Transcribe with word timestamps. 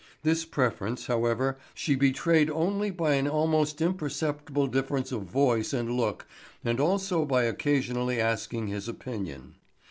This 0.23 0.45
preference, 0.45 1.05
however, 1.05 1.59
she 1.75 1.93
betrayed 1.93 2.49
only 2.49 2.89
by 2.89 3.13
an 3.13 3.27
almost 3.27 3.81
imperceptible 3.83 4.65
difference 4.65 5.11
of 5.11 5.25
voice 5.25 5.73
and 5.73 5.91
look 5.91 6.25
and 6.65 6.79
also 6.79 7.23
by 7.23 7.43
occasionally 7.43 8.19
asking 8.19 8.65
his 8.65 8.87
opinion. 8.87 9.57